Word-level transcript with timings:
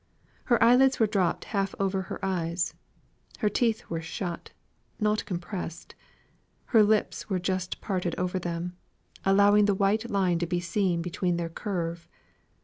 Her 0.45 0.57
eyelids 0.63 0.99
were 0.99 1.05
dropped 1.05 1.45
half 1.45 1.75
over 1.79 2.01
her 2.01 2.17
eyes; 2.25 2.73
her 3.37 3.49
teeth 3.49 3.83
were 3.87 4.01
shut, 4.01 4.49
not 4.99 5.23
compressed; 5.25 5.93
her 6.73 6.81
lips 6.81 7.29
were 7.29 7.37
just 7.37 7.81
parted 7.81 8.15
over 8.17 8.39
them, 8.39 8.75
allowing 9.25 9.65
the 9.65 9.75
white 9.75 10.09
line 10.09 10.39
to 10.39 10.47
be 10.47 10.59
seen 10.59 11.03
between 11.03 11.37
their 11.37 11.49
curve. 11.49 12.09